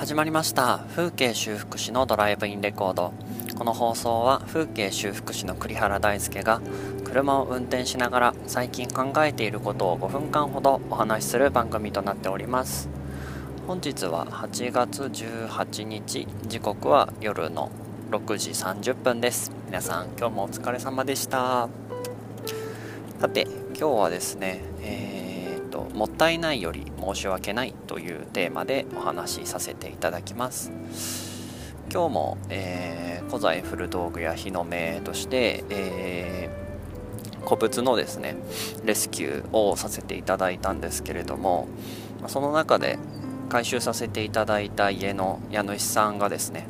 [0.00, 0.86] 始まりました。
[0.96, 3.12] 風景修復師のドライブインレコード。
[3.54, 6.62] この放送は風景修復師の栗原大輔が
[7.04, 12.88] 車を運転しながら最近考えていることを5分間ほどお話しする番組となっております。
[13.66, 17.70] 本日は8月18日時刻は夜の
[18.10, 19.52] 6時30分です。
[19.66, 21.68] 皆さん今日もお疲れ様でした。
[23.20, 25.19] さて今日はですね、えー
[25.70, 30.72] と、もったいないより申し訳ないというテーマでお話しさせていただきます。
[31.92, 38.36] 今日も、えー、古材古道具や日の目として、えー、古物のですね
[38.84, 41.66] レスキューをさせていただいたんですけれども
[42.28, 42.96] その中で
[43.48, 46.68] 回収させていただいた家の家主さんがですね、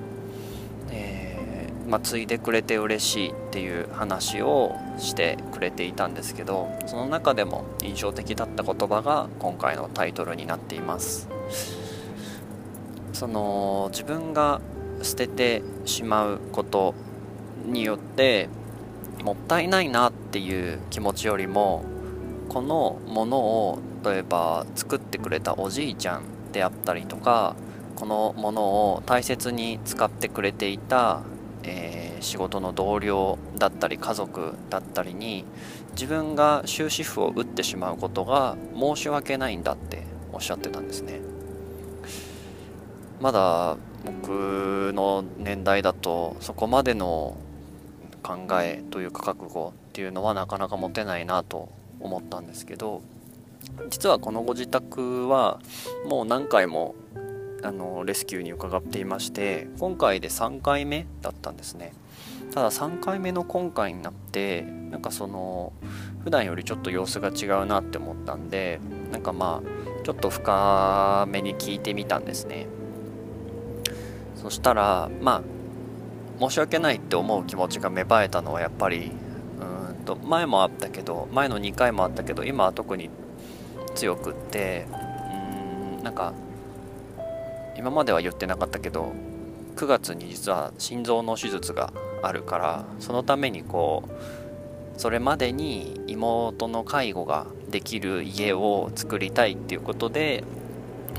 [1.91, 11.29] まあ、継いでくれて嬉しいっていう話をしてくれていたんですけどその中でも印象的だった言葉が今回のタイトルになっています。
[13.13, 14.61] その自分が
[15.03, 16.95] 捨ててしまうこと
[17.67, 18.49] によって
[19.25, 21.85] もったいないなっていう気持ちよりも
[22.49, 26.23] このものを例えば作ってくれたおじいちゃん
[26.53, 27.57] であったりとか
[27.97, 31.21] このものを大切に使ってくれていた、
[31.71, 35.45] えー、仕事の同僚だったり家族だったりに
[35.93, 41.21] 自分が終止符を打ってしまうことが申し訳ないんだっておっしゃってたんですね。
[43.21, 47.37] まだ僕の年代だとそこまでの
[48.23, 51.69] 考えというか覚悟っていうのはなかなか持てないなと
[52.01, 53.03] 思ったんですけど
[53.91, 55.61] 実はこのご自宅は
[56.09, 56.95] もう何回も
[57.63, 61.93] あのレスキューに伺っていまして今回で3回目だったんですね。
[62.53, 65.73] ただ3回目の今回になってなんかその
[66.25, 68.81] 普段よりちょっと様子が違うなって思ったんで
[69.13, 72.67] なんかまあちょっと深めに聞いてみたんですね。
[74.35, 75.43] そしたらまあ
[76.41, 79.13] 申し訳ないって思う気持ちが芽生えたのはやっぱり
[79.61, 83.11] うんと前もあったけど前の2回もあったけど今は特に
[83.95, 84.87] 強くって
[85.99, 86.33] うんなんか
[87.77, 89.13] 今までは言ってなかったけど
[89.77, 91.93] 9月に実は心臓の手術が
[92.23, 100.45] あるからそのためにこうそれまでに妹の介護ができる家を作りたいっていうことで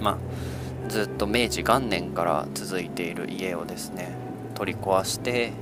[0.02, 4.16] まあずっと明治元年から続いている家をですね
[4.54, 5.54] 取り壊して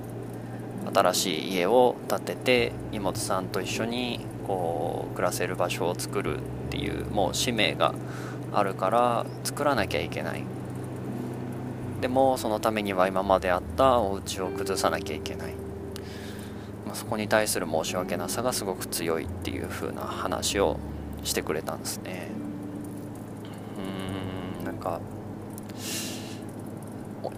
[0.94, 7.94] 新しい家を建てて妹さんと一緒にこう暮らせる場所を作るっていうもう使命が
[8.51, 10.44] あるから作らなきゃいけない。
[12.02, 15.54] でもそのためには今まであったお家を崩さなきゃいけない、
[16.86, 20.80] まあ、そこに対する申し訳なさがすごく強いっていう風な話を
[21.24, 22.30] してくれたんですね。
[23.78, 25.02] うーんなんか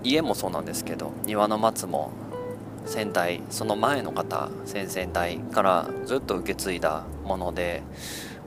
[0.04, 2.12] 家もそうなんですけど庭の松も
[2.86, 7.84] 先代その前の方先々代からずっと受け継いだもので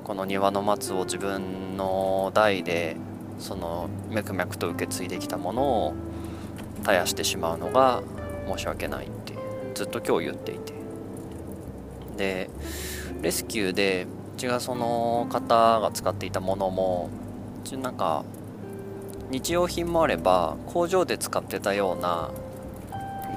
[0.05, 2.97] この庭の松を自分の代で
[3.45, 5.95] その脈々と受け継いできたものを
[6.79, 8.03] 絶やしてしまうのが
[8.49, 9.35] 申し訳ないって
[9.75, 10.73] ずっと今日言っていて。
[12.17, 12.49] で
[13.23, 14.07] レスキューで
[14.37, 17.11] うちがその方が使っていたものも
[17.65, 18.25] うちなんか
[19.31, 22.31] 日用品もあれば工場で使ってたような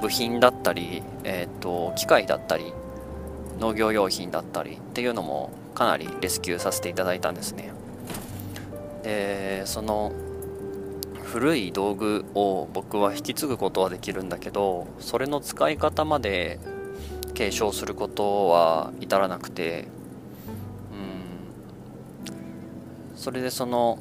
[0.00, 2.72] 部品だったり、えーと、機械だったり
[3.58, 7.72] 農業用品だったりっていうのもかなりレスキューさせていただいたんですね。
[9.02, 10.12] でその
[11.24, 16.58] 古い道具を僕は引き継ぐことはできるんだけどそれの使い方まで
[17.34, 19.88] 継承することは至らなくて
[22.26, 22.32] う
[23.12, 23.16] ん。
[23.16, 23.98] それでその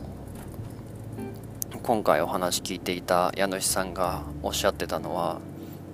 [1.84, 5.40] 今回お話聞いていた家主さんがおっしゃってたのは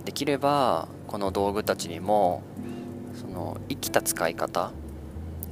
[0.05, 2.43] できればこの道具たちにも
[3.13, 4.71] その生きた使い方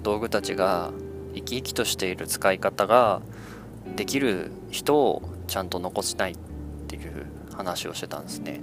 [0.03, 0.91] 道具たちが
[1.33, 3.21] 生き生きとしている使い方が
[3.95, 6.37] できる人をちゃんと残したいっ
[6.87, 8.61] ていう話をしてたんですね。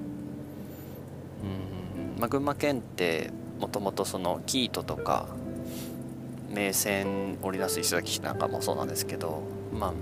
[1.42, 3.30] うんまあ、群馬県って
[3.60, 5.26] もともとその生糸とか
[6.50, 9.42] 名線織り出す石垣なんかもそうなんですけど
[9.72, 9.92] まあ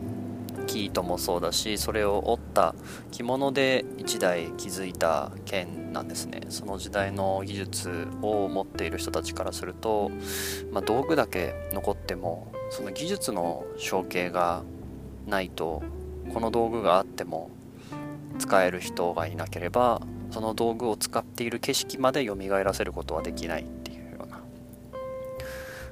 [0.66, 2.74] 生糸もそうだしそれを織った
[3.10, 10.10] 着物で1台築いた剣なんですねその時代の技術を持っている人たちからすると、
[10.72, 14.62] まあ、道具だけ残ってもその技術の承継が
[15.26, 15.82] ないと
[16.32, 17.50] この道具があっても
[18.38, 24.40] 使える人がいなければその道具を使っている景色まで蘇らせることはできないっていうような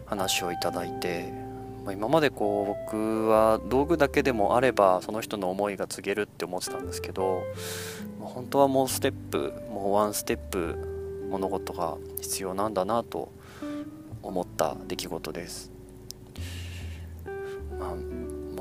[0.07, 1.33] 話をいただいて
[1.85, 7.43] ま、今までこう僕は道具だけでもあればその人の思いが告げるって思ってたんですけど、
[8.21, 10.77] 本当はもうステップもうワンステップ
[11.31, 13.31] 物事が必要なんだなと
[14.23, 15.71] 思った出来事です、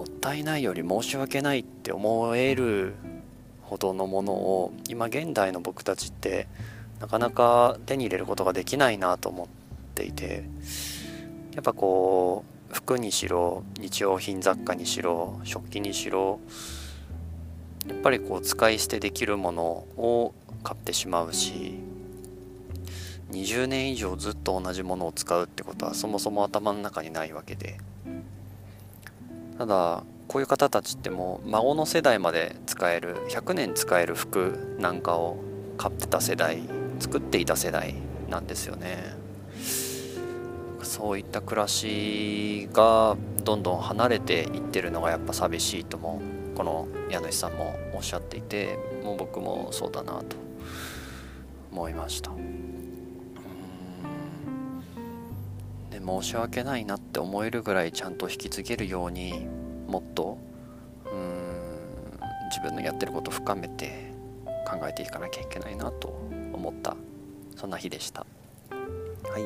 [0.03, 2.93] もったいないより申し訳ないって思える
[3.61, 6.49] ほどのものを今現代の僕たちって
[6.99, 9.47] なかなか手に入れることができないなと思っ
[9.95, 10.43] ていて
[11.53, 16.41] やっぱこう服にしろ日用品雑貨にしろ食器にしろ
[17.87, 20.33] やっぱりこう使い捨てできるものを
[20.63, 21.79] 買ってしまうし
[23.31, 27.77] 20年以上ずっと同じものを使うってことはそもそも頭の中にないわけで。
[29.57, 35.37] ただこういう方たちってもう孫の世代まで使える100年使える服なんかを
[35.77, 36.63] 買ってた世代
[36.99, 37.95] 作っていた世代
[38.29, 39.15] なんですよね。
[40.81, 46.21] そういった暮らしがどんどん離れていってるのがやっぱ寂しいとも
[46.55, 50.35] この家主さんもおっしゃっていてもう僕もそうだなと
[51.71, 52.31] 思いました。
[56.05, 59.47] 申し訳ないなって思えるぐらいちゃんと引き継げるように
[59.87, 60.37] もっと
[61.05, 62.19] うん
[62.49, 64.11] 自分のやってることを深めて
[64.67, 66.09] 考えていかなきゃいけないなと
[66.53, 66.95] 思った
[67.55, 68.25] そんな日でした。
[69.29, 69.43] はい。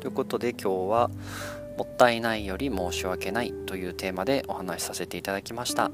[0.00, 1.10] ということで今日は
[1.76, 5.90] 「もったいないより申し訳ない」というテーマでお話しさせていただきました。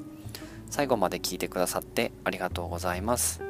[0.70, 3.43] 最後まで聞いてくださってありがとうございます。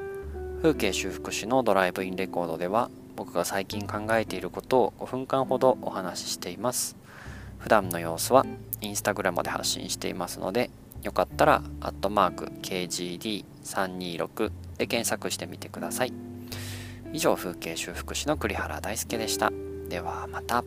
[0.60, 6.96] 風景修復師のドライブインレコードでは僕が最近考えていることを5分間ほどお話ししています
[7.58, 8.44] 普段の様子は
[8.80, 10.70] インスタグラムで発信していますので
[11.02, 16.12] よかったら、アットマーク KGD326 で検索してみてください。
[17.12, 19.52] 以上、風景修復師の栗原大輔でした。
[19.88, 20.64] ではまた。